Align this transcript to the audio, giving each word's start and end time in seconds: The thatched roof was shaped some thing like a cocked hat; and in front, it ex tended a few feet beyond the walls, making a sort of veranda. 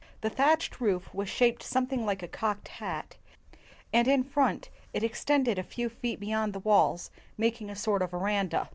The 0.21 0.31
thatched 0.31 0.81
roof 0.81 1.13
was 1.13 1.29
shaped 1.29 1.61
some 1.61 1.85
thing 1.85 2.07
like 2.07 2.23
a 2.23 2.27
cocked 2.27 2.69
hat; 2.69 3.17
and 3.93 4.07
in 4.07 4.23
front, 4.23 4.71
it 4.93 5.03
ex 5.03 5.23
tended 5.23 5.59
a 5.59 5.63
few 5.63 5.89
feet 5.89 6.19
beyond 6.19 6.53
the 6.53 6.59
walls, 6.61 7.11
making 7.37 7.69
a 7.69 7.75
sort 7.75 8.01
of 8.01 8.09
veranda. 8.09 8.67